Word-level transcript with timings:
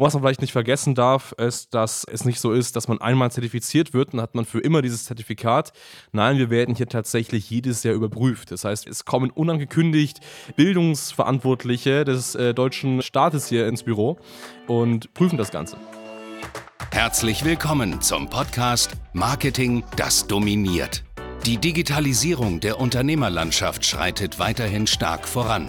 Was 0.00 0.14
man 0.14 0.22
vielleicht 0.22 0.40
nicht 0.40 0.52
vergessen 0.52 0.94
darf, 0.94 1.32
ist, 1.32 1.74
dass 1.74 2.04
es 2.04 2.24
nicht 2.24 2.40
so 2.40 2.52
ist, 2.52 2.74
dass 2.74 2.88
man 2.88 3.02
einmal 3.02 3.30
zertifiziert 3.30 3.92
wird 3.92 4.14
und 4.14 4.22
hat 4.22 4.34
man 4.34 4.46
für 4.46 4.58
immer 4.58 4.80
dieses 4.80 5.04
Zertifikat. 5.04 5.74
Nein, 6.12 6.38
wir 6.38 6.48
werden 6.48 6.74
hier 6.74 6.88
tatsächlich 6.88 7.50
jedes 7.50 7.82
Jahr 7.82 7.94
überprüft. 7.94 8.50
Das 8.50 8.64
heißt, 8.64 8.88
es 8.88 9.04
kommen 9.04 9.30
unangekündigt 9.30 10.20
Bildungsverantwortliche 10.56 12.06
des 12.06 12.34
äh, 12.34 12.54
deutschen 12.54 13.02
Staates 13.02 13.48
hier 13.48 13.68
ins 13.68 13.82
Büro 13.82 14.16
und 14.66 15.12
prüfen 15.12 15.36
das 15.36 15.50
Ganze. 15.50 15.76
Herzlich 16.92 17.44
willkommen 17.44 18.00
zum 18.00 18.30
Podcast 18.30 18.92
Marketing, 19.12 19.84
das 19.96 20.26
dominiert. 20.26 21.04
Die 21.44 21.58
Digitalisierung 21.58 22.60
der 22.60 22.80
Unternehmerlandschaft 22.80 23.84
schreitet 23.84 24.38
weiterhin 24.38 24.86
stark 24.86 25.28
voran. 25.28 25.68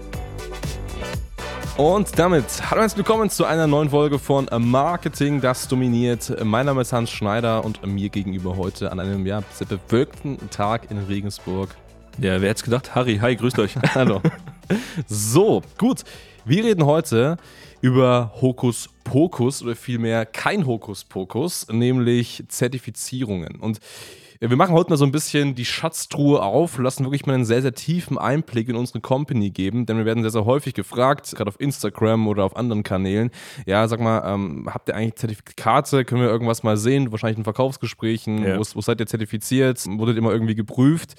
Und 1.77 2.19
damit 2.19 2.45
hallo 2.69 2.79
und 2.79 2.81
herzlich 2.81 2.97
willkommen 2.97 3.29
zu 3.29 3.45
einer 3.45 3.65
neuen 3.65 3.89
Folge 3.89 4.19
von 4.19 4.49
Marketing, 4.59 5.39
das 5.39 5.67
dominiert. 5.67 6.35
Mein 6.43 6.65
Name 6.65 6.81
ist 6.81 6.91
Hans 6.91 7.09
Schneider 7.09 7.63
und 7.63 7.85
mir 7.85 8.09
gegenüber 8.09 8.57
heute 8.57 8.91
an 8.91 8.99
einem 8.99 9.25
ja, 9.25 9.41
sehr 9.53 9.67
bewölkten 9.67 10.37
Tag 10.49 10.91
in 10.91 10.97
Regensburg. 10.97 11.75
Ja, 12.17 12.41
wer 12.41 12.49
hätte 12.49 12.59
es 12.59 12.63
gedacht? 12.63 12.93
Harry, 12.93 13.17
hi, 13.19 13.35
grüßt 13.35 13.57
euch. 13.59 13.75
hallo. 13.95 14.21
So, 15.07 15.61
gut. 15.77 16.03
Wir 16.43 16.65
reden 16.65 16.85
heute 16.85 17.37
über 17.79 18.33
Hokus 18.41 18.89
Pokus 19.03 19.61
oder 19.61 19.75
vielmehr 19.75 20.25
kein 20.25 20.65
Hokus 20.65 21.03
Pokus, 21.03 21.67
nämlich 21.69 22.43
Zertifizierungen. 22.47 23.55
Und 23.57 23.79
wir 24.49 24.57
machen 24.57 24.73
heute 24.73 24.89
mal 24.89 24.97
so 24.97 25.05
ein 25.05 25.11
bisschen 25.11 25.53
die 25.53 25.65
Schatztruhe 25.65 26.41
auf, 26.41 26.79
lassen 26.79 27.03
wirklich 27.05 27.27
mal 27.27 27.35
einen 27.35 27.45
sehr, 27.45 27.61
sehr 27.61 27.75
tiefen 27.75 28.17
Einblick 28.17 28.69
in 28.69 28.75
unsere 28.75 28.99
Company 28.99 29.51
geben, 29.51 29.85
denn 29.85 29.97
wir 29.97 30.05
werden 30.05 30.23
sehr, 30.23 30.31
sehr 30.31 30.45
häufig 30.45 30.73
gefragt, 30.73 31.31
gerade 31.35 31.47
auf 31.47 31.59
Instagram 31.61 32.27
oder 32.27 32.43
auf 32.43 32.55
anderen 32.55 32.81
Kanälen, 32.81 33.29
ja, 33.67 33.87
sag 33.87 33.99
mal, 33.99 34.23
ähm, 34.25 34.67
habt 34.73 34.89
ihr 34.89 34.95
eigentlich 34.95 35.13
Zertifikate? 35.17 36.05
Können 36.05 36.21
wir 36.23 36.29
irgendwas 36.29 36.63
mal 36.63 36.75
sehen? 36.75 37.11
Wahrscheinlich 37.11 37.37
in 37.37 37.43
Verkaufsgesprächen, 37.43 38.43
ja. 38.43 38.57
wo, 38.57 38.63
wo, 38.73 38.81
seid 38.81 38.99
ihr 38.99 39.05
zertifiziert? 39.05 39.85
Wurdet 39.85 40.15
ihr 40.15 40.19
immer 40.19 40.31
irgendwie 40.31 40.55
geprüft? 40.55 41.13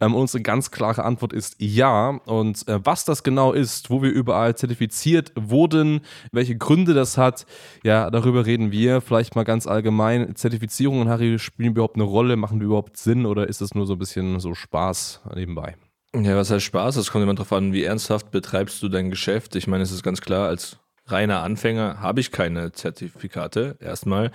Ähm, 0.00 0.16
unsere 0.16 0.42
ganz 0.42 0.72
klare 0.72 1.04
Antwort 1.04 1.32
ist 1.32 1.54
ja. 1.60 2.08
Und 2.26 2.66
äh, 2.66 2.80
was 2.84 3.04
das 3.04 3.22
genau 3.22 3.52
ist, 3.52 3.88
wo 3.88 4.02
wir 4.02 4.10
überall 4.10 4.56
zertifiziert 4.56 5.30
wurden, 5.36 6.00
welche 6.32 6.56
Gründe 6.56 6.92
das 6.92 7.18
hat, 7.24 7.46
ja, 7.82 8.10
darüber 8.10 8.46
reden 8.46 8.70
wir. 8.70 9.00
Vielleicht 9.00 9.34
mal 9.34 9.44
ganz 9.44 9.66
allgemein. 9.66 10.36
Zertifizierungen, 10.36 11.08
Harry, 11.08 11.38
spielen 11.38 11.70
überhaupt 11.70 11.96
eine 11.96 12.04
Rolle? 12.04 12.36
Machen 12.36 12.60
überhaupt 12.60 12.96
Sinn 12.96 13.26
oder 13.26 13.48
ist 13.48 13.60
es 13.60 13.74
nur 13.74 13.86
so 13.86 13.94
ein 13.94 13.98
bisschen 13.98 14.38
so 14.40 14.54
Spaß 14.54 15.22
nebenbei? 15.34 15.76
Ja, 16.14 16.36
was 16.36 16.50
heißt 16.50 16.64
Spaß? 16.64 16.96
Es 16.96 17.10
kommt 17.10 17.24
immer 17.24 17.34
darauf 17.34 17.52
an, 17.52 17.72
wie 17.72 17.82
ernsthaft 17.82 18.30
betreibst 18.30 18.80
du 18.82 18.88
dein 18.88 19.10
Geschäft. 19.10 19.56
Ich 19.56 19.66
meine, 19.66 19.82
es 19.82 19.90
ist 19.90 20.04
ganz 20.04 20.20
klar, 20.20 20.48
als 20.48 20.78
reiner 21.06 21.42
Anfänger 21.42 22.00
habe 22.00 22.20
ich 22.20 22.30
keine 22.30 22.70
Zertifikate 22.70 23.76
erstmal. 23.80 24.30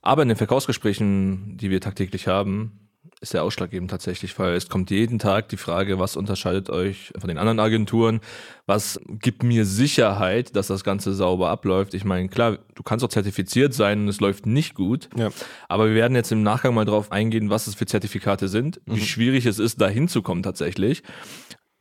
Aber 0.00 0.22
in 0.22 0.28
den 0.28 0.38
Verkaufsgesprächen, 0.38 1.58
die 1.58 1.70
wir 1.70 1.80
tagtäglich 1.82 2.28
haben, 2.28 2.87
ist 3.20 3.34
der 3.34 3.42
ausschlaggebend 3.42 3.90
tatsächlich, 3.90 4.38
weil 4.38 4.54
es 4.54 4.68
kommt 4.68 4.90
jeden 4.90 5.18
Tag 5.18 5.48
die 5.48 5.56
Frage, 5.56 5.98
was 5.98 6.16
unterscheidet 6.16 6.70
euch 6.70 7.12
von 7.18 7.28
den 7.28 7.38
anderen 7.38 7.58
Agenturen? 7.58 8.20
Was 8.66 9.00
gibt 9.08 9.42
mir 9.42 9.64
Sicherheit, 9.64 10.54
dass 10.54 10.68
das 10.68 10.84
Ganze 10.84 11.14
sauber 11.14 11.50
abläuft? 11.50 11.94
Ich 11.94 12.04
meine, 12.04 12.28
klar, 12.28 12.58
du 12.74 12.82
kannst 12.82 13.04
auch 13.04 13.08
zertifiziert 13.08 13.74
sein 13.74 14.02
und 14.02 14.08
es 14.08 14.20
läuft 14.20 14.46
nicht 14.46 14.74
gut. 14.74 15.08
Ja. 15.16 15.30
Aber 15.68 15.88
wir 15.88 15.94
werden 15.94 16.14
jetzt 16.14 16.30
im 16.30 16.42
Nachgang 16.42 16.74
mal 16.74 16.84
drauf 16.84 17.10
eingehen, 17.10 17.50
was 17.50 17.66
es 17.66 17.74
für 17.74 17.86
Zertifikate 17.86 18.48
sind, 18.48 18.80
mhm. 18.86 18.96
wie 18.96 19.04
schwierig 19.04 19.46
es 19.46 19.58
ist, 19.58 19.80
da 19.80 19.88
hinzukommen 19.88 20.42
tatsächlich. 20.42 21.02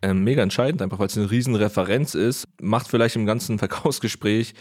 Ähm, 0.02 0.24
mega 0.24 0.42
entscheidend, 0.42 0.82
einfach 0.82 1.00
weil 1.00 1.08
es 1.08 1.18
eine 1.18 1.30
riesen 1.30 1.56
Referenz 1.56 2.16
ist, 2.16 2.48
macht 2.62 2.88
vielleicht 2.88 3.16
im 3.16 3.26
ganzen 3.26 3.60
Verkaufsgespräch 3.60 4.54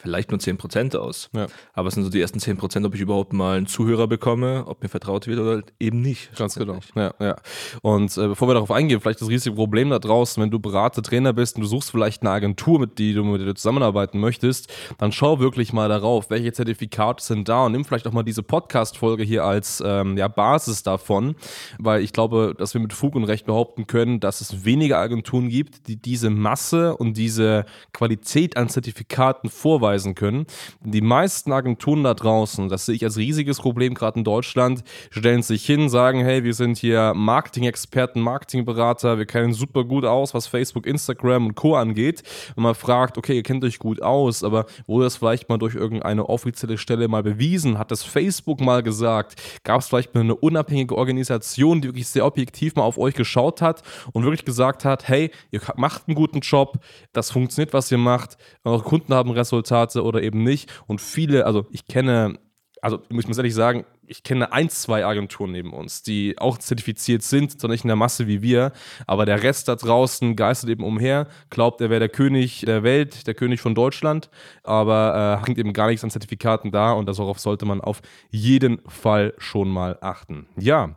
vielleicht 0.00 0.30
nur 0.30 0.40
10% 0.40 0.96
aus. 0.96 1.30
Ja. 1.32 1.46
Aber 1.72 1.88
es 1.88 1.94
sind 1.94 2.04
so 2.04 2.10
die 2.10 2.20
ersten 2.20 2.38
10%, 2.38 2.86
ob 2.86 2.94
ich 2.94 3.00
überhaupt 3.00 3.32
mal 3.32 3.56
einen 3.56 3.66
Zuhörer 3.66 4.06
bekomme, 4.06 4.64
ob 4.66 4.82
mir 4.82 4.88
vertraut 4.88 5.26
wird 5.26 5.38
oder 5.38 5.62
eben 5.78 6.00
nicht. 6.00 6.34
Ganz 6.36 6.54
genau. 6.54 6.78
Ja, 6.94 7.14
ja. 7.20 7.36
Und 7.82 8.16
äh, 8.16 8.28
bevor 8.28 8.48
wir 8.48 8.54
darauf 8.54 8.70
eingehen, 8.70 9.00
vielleicht 9.00 9.20
das 9.20 9.28
riesige 9.28 9.54
Problem 9.54 9.90
da 9.90 9.98
draußen, 9.98 10.42
wenn 10.42 10.50
du 10.50 10.58
Berater, 10.58 11.02
Trainer 11.02 11.32
bist 11.32 11.56
und 11.56 11.62
du 11.62 11.68
suchst 11.68 11.90
vielleicht 11.90 12.22
eine 12.22 12.30
Agentur, 12.30 12.80
mit 12.80 12.98
die 12.98 13.12
du 13.12 13.24
mit 13.24 13.40
der 13.40 13.48
du 13.48 13.54
zusammenarbeiten 13.54 14.18
möchtest, 14.18 14.72
dann 14.98 15.12
schau 15.12 15.38
wirklich 15.38 15.72
mal 15.72 15.88
darauf, 15.88 16.30
welche 16.30 16.52
Zertifikate 16.52 17.22
sind 17.22 17.48
da 17.48 17.66
und 17.66 17.72
nimm 17.72 17.84
vielleicht 17.84 18.06
auch 18.06 18.12
mal 18.12 18.22
diese 18.22 18.42
Podcast-Folge 18.42 19.22
hier 19.22 19.44
als 19.44 19.82
ähm, 19.84 20.16
ja, 20.16 20.28
Basis 20.28 20.82
davon, 20.82 21.36
weil 21.78 22.02
ich 22.02 22.12
glaube, 22.12 22.54
dass 22.56 22.74
wir 22.74 22.80
mit 22.80 22.92
Fug 22.92 23.14
und 23.14 23.24
Recht 23.24 23.46
behaupten 23.46 23.86
können, 23.86 24.20
dass 24.20 24.40
es 24.40 24.64
weniger 24.64 24.98
Agenturen 24.98 25.48
gibt, 25.48 25.88
die 25.88 25.96
diese 25.96 26.30
Masse 26.30 26.96
und 26.96 27.16
diese 27.16 27.66
Qualität 27.92 28.56
an 28.56 28.68
Zertifikaten 28.68 29.50
vorweisen 29.50 29.89
nachweisen 29.90 30.14
können. 30.14 30.46
Die 30.80 31.00
meisten 31.00 31.52
Agenturen 31.52 32.04
da 32.04 32.14
draußen, 32.14 32.68
das 32.68 32.86
sehe 32.86 32.94
ich 32.94 33.04
als 33.04 33.16
riesiges 33.16 33.58
Problem 33.58 33.94
gerade 33.94 34.18
in 34.18 34.24
Deutschland, 34.24 34.82
stellen 35.10 35.42
sich 35.42 35.64
hin, 35.64 35.88
sagen, 35.88 36.20
hey, 36.20 36.44
wir 36.44 36.54
sind 36.54 36.78
hier 36.78 37.12
Marketing-Experten, 37.14 38.20
Marketingberater, 38.20 39.18
wir 39.18 39.26
kennen 39.26 39.52
super 39.52 39.84
gut 39.84 40.04
aus, 40.04 40.34
was 40.34 40.46
Facebook, 40.46 40.86
Instagram 40.86 41.46
und 41.46 41.54
Co. 41.54 41.76
angeht. 41.76 42.22
Und 42.56 42.62
man 42.62 42.74
fragt, 42.74 43.18
okay, 43.18 43.36
ihr 43.36 43.42
kennt 43.42 43.64
euch 43.64 43.78
gut 43.78 44.02
aus, 44.02 44.44
aber 44.44 44.66
wurde 44.86 45.04
das 45.04 45.16
vielleicht 45.16 45.48
mal 45.48 45.58
durch 45.58 45.74
irgendeine 45.74 46.28
offizielle 46.28 46.78
Stelle 46.78 47.08
mal 47.08 47.22
bewiesen? 47.22 47.78
Hat 47.78 47.90
das 47.90 48.02
Facebook 48.02 48.60
mal 48.60 48.82
gesagt? 48.82 49.40
Gab 49.64 49.80
es 49.80 49.88
vielleicht 49.88 50.14
mal 50.14 50.20
eine 50.20 50.34
unabhängige 50.34 50.96
Organisation, 50.96 51.80
die 51.80 51.88
wirklich 51.88 52.08
sehr 52.08 52.24
objektiv 52.24 52.76
mal 52.76 52.82
auf 52.82 52.98
euch 52.98 53.14
geschaut 53.14 53.60
hat 53.62 53.82
und 54.12 54.24
wirklich 54.24 54.44
gesagt 54.44 54.84
hat, 54.84 55.08
hey, 55.08 55.30
ihr 55.50 55.60
macht 55.76 56.02
einen 56.06 56.14
guten 56.14 56.40
Job, 56.40 56.78
das 57.12 57.30
funktioniert, 57.30 57.72
was 57.72 57.90
ihr 57.90 57.98
macht, 57.98 58.36
eure 58.64 58.82
Kunden 58.82 59.14
haben 59.14 59.30
Resultate, 59.30 59.79
Resultate 59.80 60.04
oder 60.04 60.22
eben 60.22 60.42
nicht. 60.42 60.70
Und 60.86 61.00
viele, 61.00 61.46
also 61.46 61.66
ich 61.70 61.86
kenne, 61.86 62.38
also 62.82 63.00
ich 63.08 63.26
muss 63.26 63.36
ehrlich 63.36 63.54
sagen, 63.54 63.84
ich 64.06 64.24
kenne 64.24 64.52
ein, 64.52 64.68
zwei 64.68 65.04
Agenturen 65.06 65.52
neben 65.52 65.72
uns, 65.72 66.02
die 66.02 66.36
auch 66.38 66.58
zertifiziert 66.58 67.22
sind, 67.22 67.60
zwar 67.60 67.70
nicht 67.70 67.84
in 67.84 67.88
der 67.88 67.96
Masse 67.96 68.26
wie 68.26 68.42
wir, 68.42 68.72
aber 69.06 69.24
der 69.24 69.44
Rest 69.44 69.68
da 69.68 69.76
draußen 69.76 70.34
geistert 70.34 70.70
eben 70.70 70.82
umher, 70.82 71.28
glaubt, 71.48 71.80
er 71.80 71.90
wäre 71.90 72.00
der 72.00 72.08
König 72.08 72.62
der 72.62 72.82
Welt, 72.82 73.28
der 73.28 73.34
König 73.34 73.60
von 73.60 73.76
Deutschland, 73.76 74.28
aber 74.64 75.40
äh, 75.40 75.46
hängt 75.46 75.58
eben 75.58 75.72
gar 75.72 75.86
nichts 75.86 76.02
an 76.02 76.10
Zertifikaten 76.10 76.72
da 76.72 76.92
und 76.92 77.06
darauf 77.08 77.38
sollte 77.38 77.66
man 77.66 77.80
auf 77.80 78.02
jeden 78.30 78.80
Fall 78.88 79.32
schon 79.38 79.68
mal 79.68 79.96
achten. 80.00 80.48
Ja. 80.56 80.96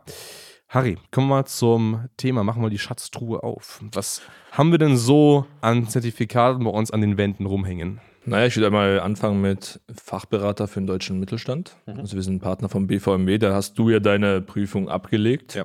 Harry, 0.68 0.98
kommen 1.12 1.28
wir 1.28 1.36
mal 1.36 1.44
zum 1.44 2.08
Thema, 2.16 2.42
machen 2.42 2.60
wir 2.60 2.68
die 2.68 2.80
Schatztruhe 2.80 3.44
auf. 3.44 3.80
Was 3.92 4.22
haben 4.50 4.72
wir 4.72 4.78
denn 4.78 4.96
so 4.96 5.46
an 5.60 5.86
Zertifikaten 5.86 6.64
bei 6.64 6.70
uns 6.70 6.90
an 6.90 7.00
den 7.00 7.16
Wänden 7.16 7.46
rumhängen? 7.46 8.00
Naja, 8.26 8.46
ich 8.46 8.56
würde 8.56 8.68
einmal 8.68 9.00
anfangen 9.00 9.40
mit 9.40 9.80
Fachberater 9.94 10.66
für 10.66 10.80
den 10.80 10.86
deutschen 10.86 11.20
Mittelstand. 11.20 11.76
Mhm. 11.86 12.00
Also 12.00 12.16
wir 12.16 12.22
sind 12.22 12.40
Partner 12.40 12.68
vom 12.68 12.86
BVMW, 12.86 13.38
da 13.38 13.54
hast 13.54 13.78
du 13.78 13.90
ja 13.90 14.00
deine 14.00 14.40
Prüfung 14.40 14.88
abgelegt. 14.88 15.54
Ja. 15.54 15.64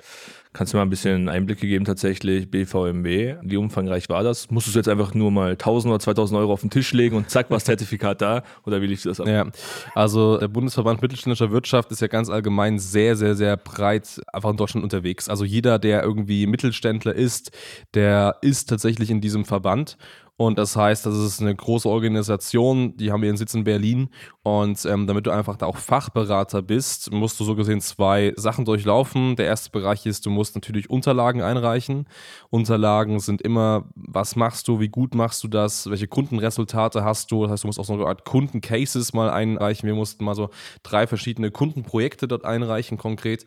Kannst 0.52 0.72
du 0.72 0.78
mal 0.78 0.82
ein 0.82 0.90
bisschen 0.90 1.28
Einblicke 1.28 1.68
geben 1.68 1.84
tatsächlich, 1.84 2.50
BVMW, 2.50 3.36
wie 3.42 3.56
umfangreich 3.56 4.08
war 4.08 4.24
das? 4.24 4.50
Musstest 4.50 4.74
du 4.74 4.80
jetzt 4.80 4.88
einfach 4.88 5.14
nur 5.14 5.30
mal 5.30 5.52
1000 5.52 5.92
oder 5.92 6.00
2000 6.00 6.40
Euro 6.40 6.52
auf 6.52 6.62
den 6.62 6.70
Tisch 6.70 6.92
legen 6.92 7.14
und 7.14 7.30
zack, 7.30 7.50
war 7.50 7.60
Zertifikat 7.64 8.20
da? 8.20 8.42
Oder 8.66 8.82
wie 8.82 8.88
lief 8.88 9.04
das 9.04 9.20
ab? 9.20 9.28
Ja, 9.28 9.46
also 9.94 10.38
der 10.38 10.48
Bundesverband 10.48 11.00
Mittelständischer 11.02 11.52
Wirtschaft 11.52 11.92
ist 11.92 12.00
ja 12.00 12.08
ganz 12.08 12.28
allgemein 12.28 12.80
sehr, 12.80 13.14
sehr, 13.14 13.36
sehr 13.36 13.56
breit 13.56 14.20
einfach 14.32 14.50
in 14.50 14.56
Deutschland 14.56 14.82
unterwegs. 14.82 15.28
Also 15.28 15.44
jeder, 15.44 15.78
der 15.78 16.02
irgendwie 16.02 16.48
Mittelständler 16.48 17.14
ist, 17.14 17.52
der 17.94 18.36
ist 18.42 18.68
tatsächlich 18.68 19.08
in 19.10 19.20
diesem 19.20 19.44
Verband 19.44 19.96
und 20.40 20.56
das 20.56 20.74
heißt, 20.74 21.04
das 21.04 21.16
ist 21.16 21.42
eine 21.42 21.54
große 21.54 21.86
Organisation, 21.86 22.96
die 22.96 23.12
haben 23.12 23.22
ihren 23.22 23.36
Sitz 23.36 23.52
in 23.52 23.64
Berlin. 23.64 24.08
Und 24.42 24.86
ähm, 24.86 25.06
damit 25.06 25.26
du 25.26 25.32
einfach 25.32 25.56
da 25.56 25.66
auch 25.66 25.76
Fachberater 25.76 26.62
bist, 26.62 27.12
musst 27.12 27.38
du 27.38 27.44
so 27.44 27.54
gesehen 27.54 27.82
zwei 27.82 28.32
Sachen 28.36 28.64
durchlaufen. 28.64 29.36
Der 29.36 29.44
erste 29.44 29.68
Bereich 29.68 30.06
ist, 30.06 30.24
du 30.24 30.30
musst 30.30 30.54
natürlich 30.54 30.88
Unterlagen 30.88 31.42
einreichen. 31.42 32.08
Unterlagen 32.48 33.20
sind 33.20 33.42
immer, 33.42 33.90
was 33.94 34.34
machst 34.34 34.66
du, 34.66 34.80
wie 34.80 34.88
gut 34.88 35.14
machst 35.14 35.44
du 35.44 35.48
das, 35.48 35.90
welche 35.90 36.08
Kundenresultate 36.08 37.04
hast 37.04 37.30
du. 37.30 37.42
Das 37.42 37.52
heißt, 37.52 37.64
du 37.64 37.68
musst 37.68 37.78
auch 37.78 37.84
so 37.84 37.92
eine 37.92 38.06
Art 38.06 38.24
Kundencases 38.24 39.12
mal 39.12 39.28
einreichen. 39.28 39.86
Wir 39.86 39.94
mussten 39.94 40.24
mal 40.24 40.34
so 40.34 40.48
drei 40.82 41.06
verschiedene 41.06 41.50
Kundenprojekte 41.50 42.26
dort 42.26 42.46
einreichen, 42.46 42.96
konkret. 42.96 43.44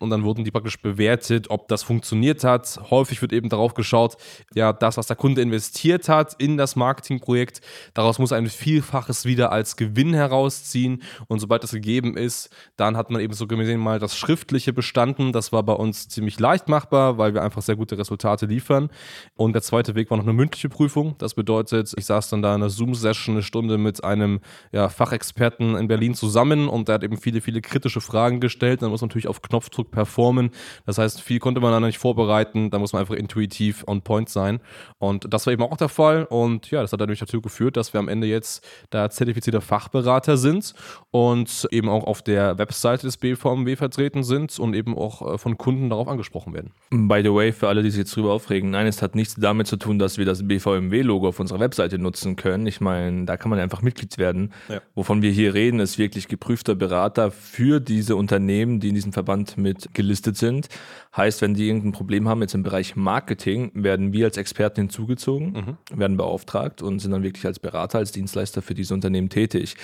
Und 0.00 0.10
dann 0.10 0.24
wurden 0.24 0.42
die 0.42 0.50
praktisch 0.50 0.82
bewertet, 0.82 1.50
ob 1.50 1.68
das 1.68 1.84
funktioniert 1.84 2.42
hat. 2.42 2.80
Häufig 2.90 3.22
wird 3.22 3.32
eben 3.32 3.48
darauf 3.48 3.74
geschaut, 3.74 4.16
ja, 4.56 4.72
das, 4.72 4.96
was 4.96 5.06
der 5.06 5.14
Kunde 5.14 5.40
investiert 5.40 6.08
hat, 6.08 6.31
in 6.34 6.56
das 6.56 6.76
Marketingprojekt. 6.76 7.60
Daraus 7.94 8.18
muss 8.18 8.32
ein 8.32 8.46
Vielfaches 8.46 9.24
wieder 9.24 9.52
als 9.52 9.76
Gewinn 9.76 10.14
herausziehen. 10.14 11.02
Und 11.28 11.40
sobald 11.40 11.62
das 11.62 11.72
gegeben 11.72 12.16
ist, 12.16 12.50
dann 12.76 12.96
hat 12.96 13.10
man 13.10 13.20
eben 13.20 13.34
so 13.34 13.46
gesehen 13.46 13.80
mal 13.80 13.98
das 13.98 14.16
Schriftliche 14.16 14.72
bestanden. 14.72 15.32
Das 15.32 15.52
war 15.52 15.62
bei 15.62 15.72
uns 15.72 16.08
ziemlich 16.08 16.38
leicht 16.40 16.68
machbar, 16.68 17.18
weil 17.18 17.34
wir 17.34 17.42
einfach 17.42 17.62
sehr 17.62 17.76
gute 17.76 17.98
Resultate 17.98 18.46
liefern. 18.46 18.90
Und 19.36 19.52
der 19.52 19.62
zweite 19.62 19.94
Weg 19.94 20.10
war 20.10 20.16
noch 20.16 20.24
eine 20.24 20.32
mündliche 20.32 20.68
Prüfung. 20.68 21.16
Das 21.18 21.34
bedeutet, 21.34 21.92
ich 21.96 22.06
saß 22.06 22.30
dann 22.30 22.42
da 22.42 22.54
in 22.54 22.62
einer 22.62 22.70
Zoom-Session 22.70 23.34
eine 23.34 23.42
Stunde 23.42 23.78
mit 23.78 24.04
einem 24.04 24.40
ja, 24.72 24.88
Fachexperten 24.88 25.76
in 25.76 25.88
Berlin 25.88 26.14
zusammen 26.14 26.68
und 26.68 26.88
der 26.88 26.96
hat 26.96 27.04
eben 27.04 27.16
viele, 27.16 27.40
viele 27.40 27.60
kritische 27.60 28.00
Fragen 28.00 28.40
gestellt. 28.40 28.82
Dann 28.82 28.90
muss 28.90 29.00
man 29.00 29.08
natürlich 29.08 29.28
auf 29.28 29.42
Knopfdruck 29.42 29.90
performen. 29.90 30.50
Das 30.86 30.98
heißt, 30.98 31.20
viel 31.20 31.38
konnte 31.38 31.60
man 31.60 31.72
dann 31.72 31.82
nicht 31.82 31.98
vorbereiten. 31.98 32.70
Da 32.70 32.78
muss 32.78 32.92
man 32.92 33.00
einfach 33.00 33.14
intuitiv 33.14 33.84
on 33.86 34.02
point 34.02 34.28
sein. 34.28 34.60
Und 34.98 35.32
das 35.32 35.46
war 35.46 35.52
eben 35.52 35.62
auch 35.62 35.76
der 35.76 35.88
Fall. 35.88 36.21
Und 36.26 36.70
ja, 36.70 36.82
das 36.82 36.92
hat 36.92 37.00
dadurch 37.00 37.20
dazu 37.20 37.40
geführt, 37.40 37.76
dass 37.76 37.92
wir 37.92 38.00
am 38.00 38.08
Ende 38.08 38.26
jetzt 38.26 38.66
da 38.90 39.10
zertifizierter 39.10 39.60
Fachberater 39.60 40.36
sind 40.36 40.74
und 41.10 41.68
eben 41.70 41.88
auch 41.88 42.04
auf 42.04 42.22
der 42.22 42.58
Webseite 42.58 43.06
des 43.06 43.16
BVMW 43.16 43.76
vertreten 43.76 44.22
sind 44.22 44.58
und 44.58 44.74
eben 44.74 44.96
auch 44.96 45.34
äh, 45.34 45.38
von 45.38 45.58
Kunden 45.58 45.90
darauf 45.90 46.08
angesprochen 46.08 46.54
werden. 46.54 46.72
By 46.90 47.22
the 47.22 47.32
way, 47.32 47.52
für 47.52 47.68
alle, 47.68 47.82
die 47.82 47.90
sich 47.90 48.00
jetzt 48.00 48.16
drüber 48.16 48.32
aufregen, 48.32 48.70
nein, 48.70 48.86
es 48.86 49.02
hat 49.02 49.14
nichts 49.14 49.36
damit 49.36 49.66
zu 49.66 49.76
tun, 49.76 49.98
dass 49.98 50.18
wir 50.18 50.24
das 50.24 50.46
BVMW-Logo 50.46 51.28
auf 51.28 51.40
unserer 51.40 51.60
Webseite 51.60 51.98
nutzen 51.98 52.36
können. 52.36 52.66
Ich 52.66 52.80
meine, 52.80 53.24
da 53.24 53.36
kann 53.36 53.50
man 53.50 53.58
einfach 53.58 53.82
Mitglied 53.82 54.18
werden. 54.18 54.52
Ja. 54.68 54.80
Wovon 54.94 55.22
wir 55.22 55.30
hier 55.30 55.54
reden, 55.54 55.80
ist 55.80 55.98
wirklich 55.98 56.28
geprüfter 56.28 56.74
Berater 56.74 57.30
für 57.30 57.80
diese 57.80 58.16
Unternehmen, 58.16 58.80
die 58.80 58.88
in 58.88 58.94
diesem 58.94 59.12
Verband 59.12 59.56
mit 59.56 59.94
gelistet 59.94 60.36
sind. 60.36 60.68
Heißt, 61.16 61.42
wenn 61.42 61.54
die 61.54 61.66
irgendein 61.66 61.92
Problem 61.92 62.28
haben 62.28 62.40
jetzt 62.40 62.54
im 62.54 62.62
Bereich 62.62 62.96
Marketing, 62.96 63.70
werden 63.74 64.12
wir 64.12 64.26
als 64.26 64.36
Experten 64.36 64.82
hinzugezogen, 64.82 65.52
mhm. 65.52 65.98
Werden 66.12 66.16
beauftragt 66.16 66.82
und 66.82 66.98
sind 67.00 67.10
dann 67.10 67.22
wirklich 67.22 67.46
als 67.46 67.58
Berater, 67.58 67.98
als 67.98 68.12
Dienstleister 68.12 68.62
für 68.62 68.74
diese 68.74 68.94
Unternehmen 68.94 69.28
tätig. 69.28 69.76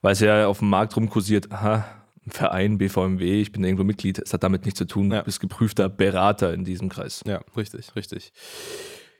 Weil 0.00 0.12
es 0.12 0.20
ja 0.20 0.46
auf 0.46 0.60
dem 0.60 0.70
Markt 0.70 0.96
rumkursiert, 0.96 1.50
aha, 1.52 1.84
Verein, 2.28 2.78
BVMW, 2.78 3.40
ich 3.40 3.50
bin 3.50 3.64
irgendwo 3.64 3.84
Mitglied, 3.84 4.18
es 4.18 4.32
hat 4.32 4.44
damit 4.44 4.64
nichts 4.64 4.78
zu 4.78 4.86
tun, 4.86 5.10
ja. 5.10 5.18
du 5.18 5.24
bist 5.24 5.40
geprüfter 5.40 5.88
Berater 5.88 6.54
in 6.54 6.64
diesem 6.64 6.88
Kreis. 6.88 7.22
Ja, 7.26 7.40
richtig, 7.56 7.96
richtig. 7.96 8.32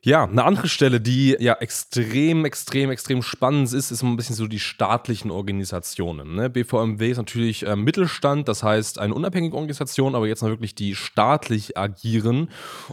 Ja, 0.05 0.25
eine 0.25 0.43
andere 0.43 0.67
Stelle, 0.67 1.01
die 1.01 1.37
ja 1.39 1.55
extrem, 1.55 2.45
extrem, 2.45 2.91
extrem 2.91 3.23
spannend 3.23 3.73
ist, 3.73 3.93
ist 3.93 4.03
ein 4.03 4.17
bisschen 4.17 4.35
so 4.35 4.49
die 4.49 4.59
staatlichen 4.59 5.31
Organisationen. 5.31 6.35
Ne? 6.35 6.51
BVMW 6.51 7.09
ist 7.09 7.19
natürlich 7.19 7.65
äh, 7.65 7.77
Mittelstand, 7.77 8.49
das 8.49 8.65
heißt 8.65 8.99
eine 8.99 9.15
unabhängige 9.15 9.55
Organisation, 9.55 10.17
aber 10.17 10.27
jetzt 10.27 10.43
noch 10.43 10.49
wirklich 10.49 10.75
die 10.75 10.97
staatlich 10.97 11.79
agieren. 11.79 12.49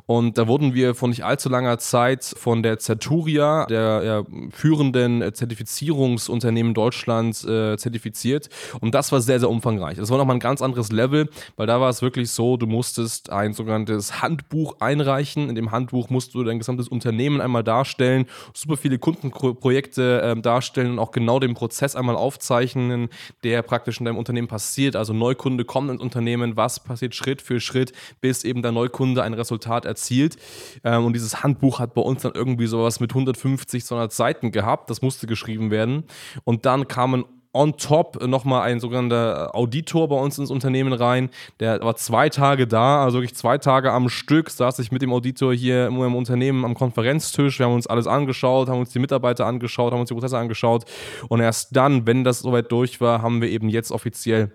Und 0.06 0.38
da 0.38 0.48
wurden 0.48 0.76
wir 0.76 0.94
vor 0.94 1.10
nicht 1.10 1.26
allzu 1.26 1.50
langer 1.50 1.80
Zeit 1.80 2.26
von 2.26 2.62
der 2.62 2.78
Certuria, 2.78 3.66
der 3.66 4.04
ja, 4.06 4.24
führenden 4.52 5.34
Zertifizierungsunternehmen 5.34 6.76
Deutschlands, 6.76 7.44
äh, 7.44 7.76
zertifiziert. 7.78 8.50
Und 8.82 8.94
das 8.94 9.12
war 9.12 9.20
sehr, 9.22 9.40
sehr 9.40 9.50
umfangreich. 9.50 9.98
Das 9.98 10.12
war 10.12 10.20
nochmal 10.20 10.36
ein 10.36 10.42
ganz 10.42 10.62
anderes 10.62 10.92
Level, 10.92 11.28
weil 11.56 11.66
da 11.66 11.82
war 11.82 11.90
es 11.90 12.04
wirklich 12.04 12.30
so, 12.30 12.56
du 12.56 12.68
musstest 12.68 13.32
ein 13.32 13.54
sogenanntes 13.54 14.22
Handbuch 14.22 14.80
einreichen. 14.80 15.50
In 15.50 15.56
dem 15.56 15.72
Handbuch 15.72 16.12
musst 16.12 16.36
du 16.36 16.44
dein 16.44 16.60
gesamtes 16.60 16.88
Unternehmen 17.00 17.42
einmal 17.42 17.64
darstellen, 17.64 18.26
super 18.54 18.78
viele 18.78 19.00
Kundenprojekte 19.00 20.22
äh, 20.22 20.42
darstellen 20.42 20.92
und 20.92 21.00
auch 21.00 21.12
genau 21.12 21.40
den 21.40 21.54
Prozess 21.54 21.96
einmal 21.96 22.16
aufzeichnen, 22.16 23.10
der 23.44 23.62
praktisch 23.62 24.00
in 24.00 24.06
deinem 24.06 24.18
Unternehmen 24.18 24.48
passiert. 24.48 24.96
Also 24.96 25.14
Neukunde 25.14 25.66
kommt 25.66 25.90
ins 25.90 26.02
Unternehmen, 26.02 26.58
was 26.58 26.80
passiert 26.82 27.16
Schritt 27.16 27.42
für 27.42 27.60
Schritt, 27.60 27.94
bis 28.22 28.44
eben 28.44 28.62
der 28.62 28.72
Neukunde 28.72 29.24
ein 29.24 29.34
Resultat 29.34 29.86
erzielt. 29.86 30.38
Ähm, 30.84 31.06
und 31.06 31.14
dieses 31.14 31.44
Handbuch 31.44 31.80
hat 31.80 31.94
bei 31.94 32.02
uns 32.02 32.22
dann 32.22 32.34
irgendwie 32.34 32.68
sowas 32.68 33.00
mit 33.00 33.12
150, 33.12 33.86
200 33.86 34.12
Seiten 34.12 34.52
gehabt. 34.52 34.90
Das 34.90 35.02
musste 35.02 35.28
geschrieben 35.28 35.72
werden. 35.72 36.04
Und 36.44 36.66
dann 36.66 36.88
kamen 36.88 37.26
on 37.54 37.78
top 37.78 38.24
nochmal 38.26 38.62
ein 38.64 38.80
sogenannter 38.80 39.56
Auditor 39.56 40.08
bei 40.08 40.16
uns 40.16 40.38
ins 40.38 40.52
Unternehmen 40.52 40.94
rein. 40.94 41.30
Der 41.60 41.82
war 41.82 41.96
zwei 41.96 42.30
Tage 42.30 42.68
da, 42.68 43.04
also 43.04 43.18
wirklich 43.18 43.36
zwei 43.36 43.58
Tage 43.58 43.92
am 43.92 44.10
Stück, 44.10 44.50
saß 44.50 44.80
ich 44.80 44.92
mit 44.92 45.02
dem 45.02 45.12
Auditor 45.12 45.54
hier 45.54 45.88
im, 45.88 46.02
im 46.02 46.16
Unternehmen 46.16 46.64
am 46.64 46.76
Konferenztisch. 46.76 47.60
Wir 47.60 47.66
haben 47.66 47.74
uns 47.74 47.88
alles 47.88 48.08
angeschaut, 48.08 48.70
haben 48.70 48.80
uns 48.80 48.92
die 48.92 49.00
Mitarbeiter 49.00 49.46
angeschaut, 49.46 49.92
haben 49.92 50.00
uns 50.00 50.10
die 50.10 50.14
Prozesse 50.14 50.38
angeschaut. 50.38 50.86
Und 51.28 51.40
erst 51.40 51.76
dann, 51.76 52.06
wenn 52.06 52.24
das 52.24 52.40
soweit 52.40 52.72
durch 52.72 53.02
war, 53.02 53.22
haben 53.22 53.42
wir 53.42 53.50
eben 53.50 53.70
jetzt 53.70 53.92
offiziell 53.92 54.52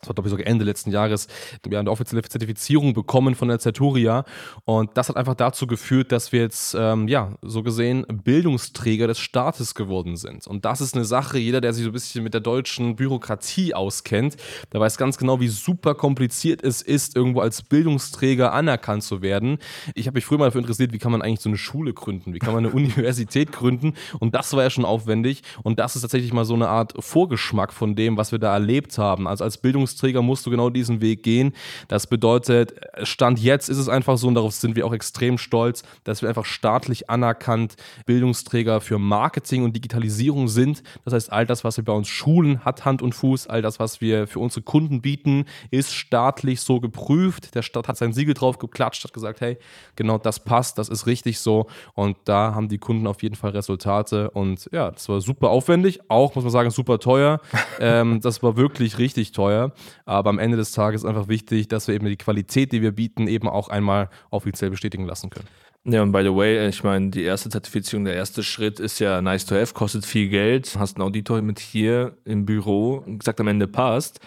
das 0.00 0.08
war, 0.08 0.14
glaube 0.14 0.28
ich, 0.28 0.30
sogar 0.30 0.46
Ende 0.46 0.64
letzten 0.64 0.92
Jahres, 0.92 1.26
wir 1.64 1.76
haben 1.76 1.82
eine 1.82 1.90
offizielle 1.90 2.22
Zertifizierung 2.22 2.94
bekommen 2.94 3.34
von 3.34 3.48
der 3.48 3.58
Zerturia. 3.58 4.24
Und 4.64 4.96
das 4.96 5.08
hat 5.08 5.16
einfach 5.16 5.34
dazu 5.34 5.66
geführt, 5.66 6.12
dass 6.12 6.30
wir 6.30 6.40
jetzt, 6.40 6.76
ähm, 6.78 7.08
ja, 7.08 7.34
so 7.42 7.64
gesehen, 7.64 8.06
Bildungsträger 8.08 9.08
des 9.08 9.18
Staates 9.18 9.74
geworden 9.74 10.16
sind. 10.16 10.46
Und 10.46 10.64
das 10.64 10.80
ist 10.80 10.94
eine 10.94 11.04
Sache, 11.04 11.38
jeder, 11.38 11.60
der 11.60 11.72
sich 11.72 11.82
so 11.82 11.90
ein 11.90 11.92
bisschen 11.92 12.22
mit 12.22 12.32
der 12.32 12.40
deutschen 12.40 12.94
Bürokratie 12.94 13.74
auskennt, 13.74 14.36
der 14.72 14.78
weiß 14.78 14.98
ganz 14.98 15.18
genau, 15.18 15.40
wie 15.40 15.48
super 15.48 15.96
kompliziert 15.96 16.62
es 16.62 16.80
ist, 16.80 17.16
irgendwo 17.16 17.40
als 17.40 17.62
Bildungsträger 17.62 18.52
anerkannt 18.52 19.02
zu 19.02 19.20
werden. 19.20 19.58
Ich 19.96 20.06
habe 20.06 20.16
mich 20.16 20.24
früher 20.24 20.38
mal 20.38 20.44
dafür 20.44 20.60
interessiert, 20.60 20.92
wie 20.92 20.98
kann 20.98 21.10
man 21.10 21.22
eigentlich 21.22 21.40
so 21.40 21.48
eine 21.48 21.58
Schule 21.58 21.92
gründen? 21.92 22.34
Wie 22.34 22.38
kann 22.38 22.54
man 22.54 22.64
eine 22.64 22.72
Universität 22.74 23.50
gründen? 23.50 23.94
Und 24.20 24.36
das 24.36 24.52
war 24.52 24.62
ja 24.62 24.70
schon 24.70 24.84
aufwendig. 24.84 25.42
Und 25.64 25.80
das 25.80 25.96
ist 25.96 26.02
tatsächlich 26.02 26.32
mal 26.32 26.44
so 26.44 26.54
eine 26.54 26.68
Art 26.68 26.94
Vorgeschmack 27.00 27.72
von 27.72 27.96
dem, 27.96 28.16
was 28.16 28.30
wir 28.30 28.38
da 28.38 28.52
erlebt 28.52 28.96
haben. 28.96 29.26
Also 29.26 29.42
als 29.42 29.58
Bildungsträger 29.58 29.87
Leistungsträger 29.88 30.22
musst 30.22 30.46
du 30.46 30.50
genau 30.50 30.70
diesen 30.70 31.00
Weg 31.00 31.22
gehen. 31.22 31.52
Das 31.88 32.06
bedeutet, 32.06 32.74
Stand 33.02 33.38
jetzt 33.38 33.68
ist 33.68 33.78
es 33.78 33.88
einfach 33.88 34.18
so, 34.18 34.28
und 34.28 34.34
darauf 34.34 34.52
sind 34.52 34.76
wir 34.76 34.86
auch 34.86 34.92
extrem 34.92 35.38
stolz, 35.38 35.82
dass 36.04 36.22
wir 36.22 36.28
einfach 36.28 36.44
staatlich 36.44 37.08
anerkannt 37.10 37.76
Bildungsträger 38.06 38.80
für 38.80 38.98
Marketing 38.98 39.64
und 39.64 39.74
Digitalisierung 39.74 40.48
sind. 40.48 40.82
Das 41.04 41.14
heißt, 41.14 41.32
all 41.32 41.46
das, 41.46 41.64
was 41.64 41.76
wir 41.76 41.84
bei 41.84 41.92
uns 41.92 42.08
schulen, 42.08 42.64
hat 42.64 42.84
Hand 42.84 43.02
und 43.02 43.14
Fuß. 43.14 43.46
All 43.46 43.62
das, 43.62 43.80
was 43.80 44.00
wir 44.00 44.26
für 44.26 44.40
unsere 44.40 44.62
Kunden 44.62 45.00
bieten, 45.00 45.46
ist 45.70 45.94
staatlich 45.94 46.60
so 46.60 46.80
geprüft. 46.80 47.54
Der 47.54 47.62
Staat 47.62 47.88
hat 47.88 47.96
sein 47.96 48.12
Siegel 48.12 48.34
drauf 48.34 48.58
geklatscht, 48.58 49.04
hat 49.04 49.12
gesagt, 49.12 49.40
hey, 49.40 49.56
genau 49.96 50.18
das 50.18 50.40
passt, 50.40 50.78
das 50.78 50.88
ist 50.88 51.06
richtig 51.06 51.38
so. 51.38 51.66
Und 51.94 52.16
da 52.24 52.54
haben 52.54 52.68
die 52.68 52.78
Kunden 52.78 53.06
auf 53.06 53.22
jeden 53.22 53.36
Fall 53.36 53.50
Resultate. 53.50 54.30
Und 54.30 54.68
ja, 54.72 54.90
das 54.90 55.08
war 55.08 55.20
super 55.20 55.48
aufwendig, 55.50 56.00
auch 56.08 56.34
muss 56.34 56.44
man 56.44 56.52
sagen, 56.52 56.70
super 56.70 56.98
teuer. 56.98 57.40
ähm, 57.80 58.20
das 58.20 58.42
war 58.42 58.56
wirklich 58.56 58.98
richtig 58.98 59.32
teuer. 59.32 59.72
Aber 60.04 60.30
am 60.30 60.38
Ende 60.38 60.56
des 60.56 60.72
Tages 60.72 61.02
ist 61.02 61.08
einfach 61.08 61.28
wichtig, 61.28 61.68
dass 61.68 61.88
wir 61.88 61.94
eben 61.94 62.06
die 62.06 62.16
Qualität, 62.16 62.72
die 62.72 62.82
wir 62.82 62.92
bieten, 62.92 63.28
eben 63.28 63.48
auch 63.48 63.68
einmal 63.68 64.08
offiziell 64.30 64.70
bestätigen 64.70 65.06
lassen 65.06 65.30
können. 65.30 65.48
Ja, 65.84 66.02
und 66.02 66.12
by 66.12 66.22
the 66.22 66.34
way, 66.34 66.68
ich 66.68 66.84
meine, 66.84 67.10
die 67.10 67.22
erste 67.22 67.48
Zertifizierung, 67.48 68.04
der 68.04 68.14
erste 68.14 68.42
Schritt 68.42 68.78
ist 68.78 68.98
ja 68.98 69.22
nice 69.22 69.46
to 69.46 69.54
have, 69.54 69.72
kostet 69.72 70.04
viel 70.04 70.28
Geld. 70.28 70.76
Hast 70.78 70.96
einen 70.96 71.06
Auditor 71.06 71.40
mit 71.40 71.60
hier 71.60 72.16
im 72.24 72.44
Büro, 72.44 73.02
gesagt, 73.06 73.40
am 73.40 73.48
Ende 73.48 73.66
passt. 73.66 74.20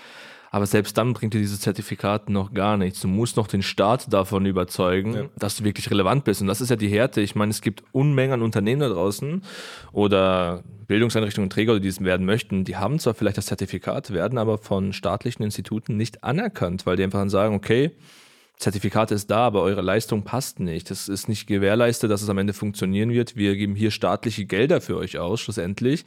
Aber 0.54 0.66
selbst 0.66 0.98
dann 0.98 1.14
bringt 1.14 1.34
dir 1.34 1.40
dieses 1.40 1.62
Zertifikat 1.62 2.30
noch 2.30 2.54
gar 2.54 2.76
nichts. 2.76 3.00
Du 3.00 3.08
musst 3.08 3.38
noch 3.38 3.48
den 3.48 3.64
Staat 3.64 4.12
davon 4.12 4.46
überzeugen, 4.46 5.14
ja. 5.14 5.24
dass 5.38 5.56
du 5.56 5.64
wirklich 5.64 5.90
relevant 5.90 6.26
bist. 6.26 6.42
Und 6.42 6.48
das 6.48 6.60
ist 6.60 6.70
ja 6.70 6.76
die 6.76 6.90
Härte. 6.90 7.22
Ich 7.22 7.36
meine, 7.36 7.52
es 7.52 7.62
gibt 7.62 7.84
Unmengen 7.94 8.34
an 8.34 8.42
Unternehmen 8.42 8.82
da 8.82 8.90
draußen 8.90 9.44
oder 9.94 10.62
Bildungseinrichtungen 10.88 11.46
und 11.46 11.54
Träger, 11.54 11.80
die 11.80 11.88
es 11.88 12.04
werden 12.04 12.26
möchten, 12.26 12.66
die 12.66 12.76
haben 12.76 13.00
zwar 13.00 13.14
vielleicht 13.14 13.38
das 13.38 13.46
Zertifikat, 13.46 14.12
werden 14.12 14.38
aber 14.38 14.58
von 14.58 14.92
staatlichen 14.92 15.42
Instituten 15.42 15.96
nicht 15.96 16.22
anerkannt, 16.26 16.86
weil 16.86 16.98
die 16.98 17.04
einfach 17.06 17.20
dann 17.20 17.30
sagen, 17.30 17.56
okay, 17.56 17.92
Zertifikat 18.58 19.12
ist 19.12 19.32
da, 19.32 19.48
aber 19.48 19.62
eure 19.62 19.82
Leistung 19.82 20.24
passt 20.24 20.60
nicht. 20.60 20.92
Das 20.92 21.08
ist 21.08 21.30
nicht 21.30 21.48
gewährleistet, 21.48 22.12
dass 22.12 22.22
es 22.22 22.30
am 22.30 22.38
Ende 22.38 22.52
funktionieren 22.52 23.12
wird. 23.12 23.38
Wir 23.38 23.56
geben 23.56 23.74
hier 23.74 23.90
staatliche 23.90 24.46
Gelder 24.46 24.82
für 24.82 24.98
euch 24.98 25.18
aus, 25.18 25.40
schlussendlich 25.40 26.04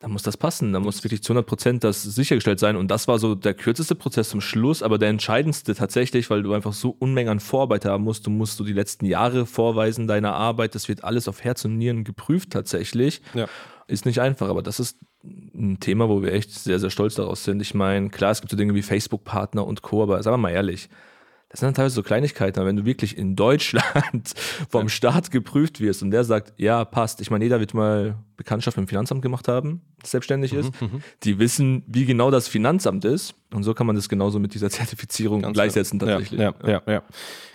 da 0.00 0.08
muss 0.08 0.22
das 0.22 0.38
passen. 0.38 0.72
Da 0.72 0.80
muss 0.80 1.04
wirklich 1.04 1.22
zu 1.22 1.34
100 1.34 1.46
Prozent 1.46 1.84
das 1.84 2.02
sichergestellt 2.02 2.58
sein. 2.58 2.76
Und 2.76 2.90
das 2.90 3.06
war 3.06 3.18
so 3.18 3.34
der 3.34 3.52
kürzeste 3.52 3.94
Prozess 3.94 4.30
zum 4.30 4.40
Schluss, 4.40 4.82
aber 4.82 4.96
der 4.96 5.10
entscheidendste 5.10 5.74
tatsächlich, 5.74 6.30
weil 6.30 6.42
du 6.42 6.54
einfach 6.54 6.72
so 6.72 6.96
Unmengen 6.98 7.30
an 7.30 7.40
Vorarbeit 7.40 7.84
haben 7.84 8.04
musst. 8.04 8.26
Du 8.26 8.30
musst 8.30 8.56
so 8.56 8.64
die 8.64 8.72
letzten 8.72 9.04
Jahre 9.04 9.44
vorweisen 9.44 10.06
deiner 10.06 10.32
Arbeit. 10.32 10.74
Das 10.74 10.88
wird 10.88 11.04
alles 11.04 11.28
auf 11.28 11.44
Herz 11.44 11.66
und 11.66 11.76
Nieren 11.76 12.04
geprüft 12.04 12.50
tatsächlich. 12.50 13.20
Ja. 13.34 13.46
Ist 13.88 14.06
nicht 14.06 14.20
einfach, 14.20 14.48
aber 14.48 14.62
das 14.62 14.80
ist 14.80 14.96
ein 15.22 15.80
Thema, 15.80 16.08
wo 16.08 16.22
wir 16.22 16.32
echt 16.32 16.50
sehr, 16.50 16.78
sehr 16.78 16.90
stolz 16.90 17.16
daraus 17.16 17.44
sind. 17.44 17.60
Ich 17.60 17.74
meine, 17.74 18.08
klar, 18.08 18.30
es 18.30 18.40
gibt 18.40 18.50
so 18.50 18.56
Dinge 18.56 18.74
wie 18.74 18.82
Facebook-Partner 18.82 19.66
und 19.66 19.82
Co., 19.82 20.02
aber 20.02 20.22
sagen 20.22 20.34
wir 20.34 20.38
mal 20.38 20.50
ehrlich, 20.50 20.88
das 21.50 21.60
sind 21.60 21.66
dann 21.66 21.74
teilweise 21.74 21.96
so 21.96 22.04
Kleinigkeiten, 22.04 22.60
aber 22.60 22.68
wenn 22.68 22.76
du 22.76 22.84
wirklich 22.84 23.18
in 23.18 23.34
Deutschland 23.34 24.34
vom 24.70 24.88
Staat 24.88 25.32
geprüft 25.32 25.80
wirst 25.80 26.02
und 26.02 26.12
der 26.12 26.22
sagt, 26.22 26.54
ja, 26.56 26.84
passt. 26.84 27.20
Ich 27.20 27.30
meine, 27.30 27.44
jeder 27.44 27.58
wird 27.58 27.74
mal 27.74 28.16
Bekanntschaft 28.36 28.76
mit 28.76 28.86
dem 28.86 28.88
Finanzamt 28.88 29.20
gemacht 29.20 29.48
haben. 29.48 29.82
Selbstständig 30.04 30.52
ist. 30.52 30.72
Die 31.22 31.38
wissen, 31.38 31.82
wie 31.86 32.04
genau 32.04 32.30
das 32.30 32.48
Finanzamt 32.48 33.04
ist. 33.04 33.34
Und 33.52 33.64
so 33.64 33.74
kann 33.74 33.86
man 33.86 33.96
das 33.96 34.08
genauso 34.08 34.38
mit 34.38 34.54
dieser 34.54 34.70
Zertifizierung 34.70 35.42
Ganz 35.42 35.54
gleichsetzen 35.54 35.98
Ja, 36.00 36.06
tatsächlich. 36.06 36.40
Ja, 36.40 36.54
ja, 36.66 36.82
ja. 36.86 37.02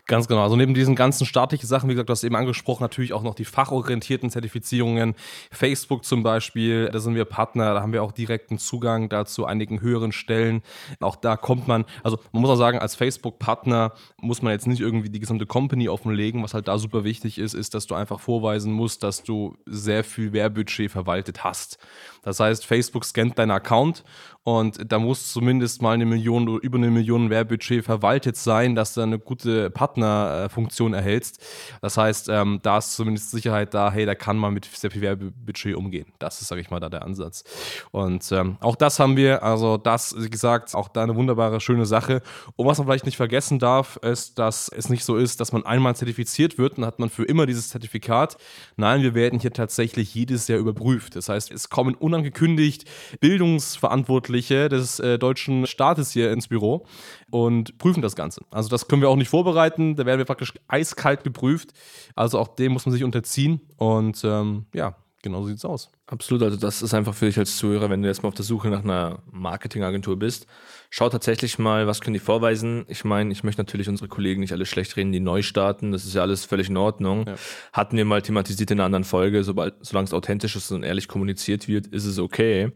Ganz 0.08 0.28
genau. 0.28 0.44
Also 0.44 0.56
neben 0.56 0.76
diesen 0.76 0.94
ganzen 0.94 1.26
staatlichen 1.26 1.66
Sachen, 1.66 1.90
wie 1.90 1.94
gesagt, 1.94 2.10
du 2.10 2.12
hast 2.12 2.24
eben 2.24 2.36
angesprochen, 2.36 2.84
natürlich 2.84 3.12
auch 3.12 3.24
noch 3.24 3.34
die 3.34 3.46
fachorientierten 3.46 4.30
Zertifizierungen. 4.30 5.16
Facebook 5.50 6.06
zum 6.06 6.22
Beispiel, 6.22 6.90
da 6.92 7.00
sind 7.00 7.16
wir 7.16 7.26
Partner, 7.26 7.74
da 7.74 7.82
haben 7.82 7.92
wir 7.92 8.04
auch 8.04 8.12
direkten 8.12 8.60
Zugang 8.60 9.10
dazu 9.10 9.46
einigen 9.46 9.82
höheren 9.82 10.12
Stellen. 10.12 10.62
Auch 11.00 11.16
da 11.16 11.38
kommt 11.38 11.68
man, 11.68 11.86
also 12.04 12.20
man 12.34 12.42
muss 12.42 12.52
auch 12.52 12.56
sagen, 12.56 12.78
als 12.78 12.94
Facebook-Partner 12.94 13.94
muss 14.22 14.44
man 14.44 14.54
jetzt 14.54 14.68
nicht 14.68 14.80
irgendwie 14.80 15.10
die 15.10 15.20
gesamte 15.20 15.48
Company 15.48 15.90
offenlegen. 15.90 16.44
Was 16.44 16.54
halt 16.54 16.68
da 16.68 16.78
super 16.78 17.04
wichtig 17.04 17.40
ist, 17.40 17.56
ist, 17.56 17.74
dass 17.74 17.88
du 17.88 17.96
einfach 17.96 18.20
vorweisen 18.20 18.72
musst, 18.72 19.02
dass 19.02 19.24
du 19.24 19.58
sehr 19.66 20.04
viel 20.04 20.34
Werbudget 20.34 20.92
verwaltet 20.92 21.44
hast. 21.44 21.80
Das 22.22 22.35
heißt, 22.40 22.66
Facebook 22.66 23.06
scannt 23.06 23.38
deinen 23.38 23.52
Account 23.52 24.04
und 24.46 24.92
da 24.92 25.00
muss 25.00 25.34
zumindest 25.34 25.82
mal 25.82 25.94
eine 25.94 26.06
Million 26.06 26.48
oder 26.48 26.64
über 26.64 26.78
eine 26.78 26.92
Million 26.92 27.32
Werbudget 27.32 27.84
verwaltet 27.84 28.38
sein, 28.38 28.76
dass 28.76 28.94
du 28.94 29.02
eine 29.02 29.18
gute 29.18 29.72
Partnerfunktion 29.72 30.94
erhältst. 30.94 31.44
Das 31.82 31.98
heißt, 31.98 32.30
ähm, 32.30 32.60
da 32.62 32.78
ist 32.78 32.94
zumindest 32.94 33.32
Sicherheit 33.32 33.74
da, 33.74 33.92
hey, 33.92 34.06
da 34.06 34.14
kann 34.14 34.38
man 34.38 34.54
mit 34.54 34.66
sehr 34.66 34.92
viel 34.92 35.02
Werbebudget 35.02 35.76
umgehen. 35.76 36.06
Das 36.20 36.42
ist, 36.44 36.50
sage 36.50 36.62
ich 36.62 36.70
mal, 36.70 36.80
da 36.80 36.90
der 36.90 37.02
Ansatz. 37.02 37.44
Und 37.90 38.32
ähm, 38.32 38.58
auch 38.62 38.76
das 38.76 39.00
haben 39.00 39.18
wir, 39.18 39.42
also 39.42 39.78
das, 39.78 40.14
wie 40.16 40.30
gesagt, 40.30 40.76
auch 40.76 40.90
da 40.90 41.02
eine 41.02 41.16
wunderbare, 41.16 41.60
schöne 41.60 41.88
Sache. 41.88 42.22
Und 42.56 42.68
was 42.68 42.78
man 42.78 42.86
vielleicht 42.86 43.08
nicht 43.08 43.18
vergessen 43.18 43.58
darf, 43.58 43.98
ist, 44.04 44.38
dass 44.38 44.70
es 44.70 44.90
nicht 44.90 45.06
so 45.06 45.18
ist, 45.18 45.40
dass 45.40 45.54
man 45.54 45.66
einmal 45.66 45.96
zertifiziert 45.96 46.60
wird 46.60 46.78
und 46.78 46.86
hat 46.86 47.00
man 47.00 47.10
für 47.10 47.24
immer 47.24 47.48
dieses 47.48 47.70
Zertifikat. 47.70 48.38
Nein, 48.76 49.02
wir 49.02 49.16
werden 49.16 49.40
hier 49.40 49.54
tatsächlich 49.54 50.14
jedes 50.14 50.48
Jahr 50.48 50.60
überprüft. 50.60 51.16
Das 51.16 51.30
heißt, 51.30 51.52
es 51.52 51.72
kommen 51.72 51.96
unangekündigt 52.26 52.86
Bildungsverantwortliche 53.20 54.70
des 54.70 55.00
äh, 55.00 55.18
deutschen 55.20 55.68
Staates 55.68 56.12
hier 56.12 56.32
ins 56.32 56.48
Büro 56.48 56.86
und 57.30 57.78
prüfen 57.78 58.02
das 58.02 58.16
Ganze. 58.16 58.42
Also 58.52 58.70
das 58.70 58.88
können 58.88 59.02
wir 59.02 59.10
auch 59.10 59.16
nicht 59.16 59.30
vorbereiten, 59.30 59.96
da 59.96 60.06
werden 60.06 60.18
wir 60.18 60.26
praktisch 60.26 60.54
eiskalt 60.68 61.24
geprüft. 61.24 61.72
Also 62.16 62.40
auch 62.40 62.48
dem 62.48 62.74
muss 62.74 62.86
man 62.86 62.94
sich 62.94 63.04
unterziehen 63.04 63.62
und 63.78 64.24
ähm, 64.24 64.66
ja, 64.74 64.96
genau 65.26 65.42
so 65.42 65.48
sieht 65.48 65.58
es 65.58 65.66
aus. 65.66 65.90
Absolut, 66.08 66.44
also 66.44 66.56
das 66.56 66.82
ist 66.82 66.94
einfach 66.94 67.14
für 67.14 67.26
dich 67.26 67.38
als 67.38 67.58
Zuhörer, 67.58 67.90
wenn 67.90 68.02
du 68.02 68.08
jetzt 68.08 68.24
mal 68.24 68.30
auf 68.30 68.36
der 68.36 68.46
Suche 68.46 68.70
nach 68.70 68.84
einer 68.84 69.20
Marketingagentur 69.32 70.18
bist, 70.18 70.48
schau 70.90 71.10
tatsächlich 71.10 71.60
mal, 71.60 71.88
was 71.88 72.00
können 72.00 72.14
die 72.14 72.20
vorweisen. 72.20 72.86
Ich 72.88 73.04
meine, 73.04 73.32
ich 73.32 73.44
möchte 73.44 73.62
natürlich 73.62 73.90
unsere 73.90 74.08
Kollegen 74.08 74.42
nicht 74.42 74.54
alle 74.54 74.66
schlecht 74.66 74.96
reden, 74.96 75.12
die 75.12 75.20
neu 75.20 75.42
starten, 75.42 75.92
das 75.92 76.06
ist 76.06 76.16
ja 76.16 76.22
alles 76.22 76.46
völlig 76.46 76.70
in 76.70 76.78
Ordnung. 76.78 77.26
Ja. 77.28 77.36
Hatten 77.74 77.98
wir 77.98 78.06
mal 78.06 78.22
thematisiert 78.22 78.72
in 78.72 78.80
einer 78.80 78.86
anderen 78.86 79.04
Folge, 79.04 79.44
sobald, 79.44 79.74
solange 79.82 80.06
es 80.06 80.14
authentisch 80.14 80.56
ist 80.56 80.72
und 80.72 80.84
ehrlich 80.84 81.08
kommuniziert 81.08 81.68
wird, 81.68 81.88
ist 81.88 82.06
es 82.06 82.20
okay. 82.20 82.72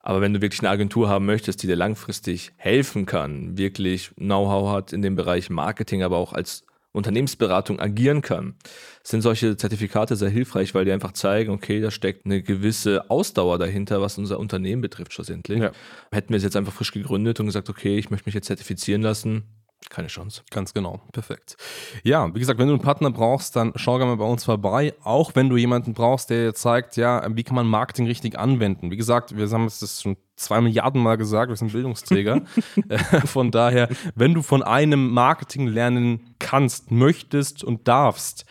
Aber 0.00 0.20
wenn 0.20 0.32
du 0.32 0.40
wirklich 0.40 0.60
eine 0.60 0.70
Agentur 0.70 1.08
haben 1.08 1.26
möchtest, 1.26 1.62
die 1.62 1.66
dir 1.66 1.74
langfristig 1.74 2.52
helfen 2.56 3.06
kann, 3.06 3.58
wirklich 3.58 4.12
Know-how 4.14 4.70
hat 4.70 4.92
in 4.92 5.02
dem 5.02 5.16
Bereich 5.16 5.50
Marketing, 5.50 6.04
aber 6.04 6.18
auch 6.18 6.32
als 6.32 6.64
Unternehmensberatung 6.96 7.78
agieren 7.78 8.22
kann, 8.22 8.54
sind 9.02 9.20
solche 9.20 9.56
Zertifikate 9.56 10.16
sehr 10.16 10.30
hilfreich, 10.30 10.74
weil 10.74 10.84
die 10.84 10.92
einfach 10.92 11.12
zeigen, 11.12 11.52
okay, 11.52 11.80
da 11.80 11.90
steckt 11.90 12.26
eine 12.26 12.42
gewisse 12.42 13.10
Ausdauer 13.10 13.58
dahinter, 13.58 14.00
was 14.00 14.18
unser 14.18 14.40
Unternehmen 14.40 14.82
betrifft 14.82 15.12
schlussendlich. 15.12 15.60
Ja. 15.60 15.72
Hätten 16.10 16.30
wir 16.30 16.38
es 16.38 16.42
jetzt 16.42 16.56
einfach 16.56 16.72
frisch 16.72 16.92
gegründet 16.92 17.38
und 17.38 17.46
gesagt, 17.46 17.68
okay, 17.68 17.98
ich 17.98 18.10
möchte 18.10 18.26
mich 18.26 18.34
jetzt 18.34 18.46
zertifizieren 18.46 19.02
lassen, 19.02 19.44
keine 19.90 20.08
Chance. 20.08 20.42
Ganz 20.50 20.74
genau, 20.74 21.00
perfekt. 21.12 21.56
Ja, 22.02 22.34
wie 22.34 22.38
gesagt, 22.38 22.58
wenn 22.58 22.66
du 22.66 22.74
einen 22.74 22.82
Partner 22.82 23.10
brauchst, 23.10 23.56
dann 23.56 23.72
schau 23.76 23.98
gerne 23.98 24.12
mal 24.12 24.24
bei 24.24 24.30
uns 24.30 24.44
vorbei. 24.44 24.94
Auch 25.02 25.34
wenn 25.34 25.48
du 25.48 25.56
jemanden 25.56 25.94
brauchst, 25.94 26.30
der 26.30 26.46
dir 26.46 26.54
zeigt, 26.54 26.96
ja, 26.96 27.24
wie 27.30 27.44
kann 27.44 27.54
man 27.54 27.66
Marketing 27.66 28.06
richtig 28.06 28.38
anwenden. 28.38 28.90
Wie 28.90 28.96
gesagt, 28.96 29.36
wir 29.36 29.48
haben 29.48 29.66
es 29.66 29.78
das 29.78 30.02
schon 30.02 30.16
zwei 30.34 30.60
Milliarden 30.60 31.02
Mal 31.02 31.16
gesagt, 31.16 31.50
wir 31.50 31.56
sind 31.56 31.72
Bildungsträger. 31.72 32.42
Äh, 32.88 32.98
von 33.26 33.50
daher, 33.50 33.88
wenn 34.14 34.34
du 34.34 34.42
von 34.42 34.62
einem 34.62 35.10
Marketing 35.10 35.66
lernen 35.66 36.34
kannst, 36.38 36.90
möchtest 36.90 37.64
und 37.64 37.88
darfst, 37.88 38.44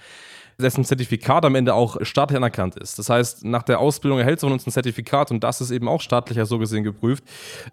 dessen 0.60 0.84
Zertifikat 0.84 1.46
am 1.46 1.56
Ende 1.56 1.74
auch 1.74 1.98
staatlich 2.02 2.38
anerkannt 2.38 2.76
ist. 2.76 2.98
Das 3.00 3.10
heißt, 3.10 3.46
nach 3.46 3.64
der 3.64 3.80
Ausbildung 3.80 4.20
erhältst 4.20 4.44
du 4.44 4.48
von 4.48 4.54
uns 4.54 4.66
ein 4.66 4.72
Zertifikat 4.72 5.32
und 5.32 5.44
das 5.44 5.62
ist 5.62 5.72
eben 5.72 5.88
auch 5.88 6.02
staatlicher 6.02 6.46
so 6.46 6.58
gesehen 6.58 6.84
geprüft. 6.84 7.24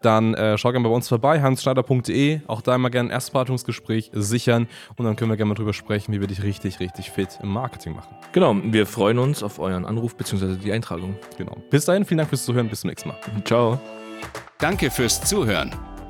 Dann 0.01 0.35
äh, 0.35 0.59
schau 0.59 0.73
gerne 0.73 0.89
bei 0.89 0.95
uns 0.95 1.09
vorbei, 1.09 1.41
hansschneider.de, 1.41 2.41
auch 2.47 2.63
da 2.63 2.75
immer 2.75 2.91
gerne 2.91 3.11
ein 3.11 3.13
Erstberatungsgespräch 3.13 4.11
sichern 4.13 4.69
und 4.97 5.05
dann 5.05 5.17
können 5.17 5.31
wir 5.31 5.37
gerne 5.37 5.51
mal 5.51 5.55
drüber 5.55 5.73
sprechen, 5.73 6.13
wie 6.13 6.21
wir 6.21 6.27
dich 6.27 6.43
richtig, 6.43 6.81
richtig 6.81 7.11
fit 7.11 7.39
im 7.43 7.51
Marketing 7.51 7.95
machen. 7.95 8.15
Genau, 8.33 8.57
wir 8.63 8.87
freuen 8.87 9.19
uns 9.19 9.43
auf 9.43 9.59
euren 9.59 9.85
Anruf 9.85 10.17
bzw. 10.17 10.57
die 10.57 10.73
Eintragung. 10.73 11.17
Genau. 11.39 11.57
Bis 11.71 11.85
dahin, 11.85 12.05
vielen 12.05 12.19
Dank 12.19 12.31
fürs 12.31 12.45
Zuhören, 12.45 12.69
bis 12.69 12.81
zum 12.81 12.89
nächsten 12.89 13.09
Mal. 13.09 13.19
Ciao. 13.45 13.81
Danke 14.59 14.91
fürs 14.91 15.21
Zuhören. 15.23 15.92